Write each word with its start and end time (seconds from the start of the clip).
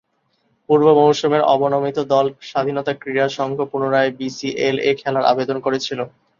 পূর্ব 0.69 0.85
মৌসুমের 0.99 1.41
অবনমিত 1.53 1.97
দল 2.13 2.25
স্বাধীনতা 2.49 2.91
ক্রীড়া 2.95 3.27
সংঘ 3.37 3.57
পুনরায় 3.71 4.11
বিসিএল-এ 4.17 4.91
খেলার 5.01 5.25
আবেদন 5.31 5.57
করেছিল। 5.65 5.99